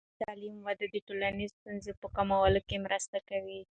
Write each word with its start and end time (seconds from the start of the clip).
د 0.11 0.13
تعلیم 0.23 0.55
وده 0.67 0.85
د 0.89 0.95
ټولنیزو 1.07 1.55
ستونزو 1.57 1.91
په 2.01 2.07
کمولو 2.15 2.59
کې 2.67 2.77
مرسته 2.85 3.17
کوي. 3.29 3.59